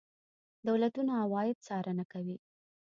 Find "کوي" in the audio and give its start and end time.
2.11-2.37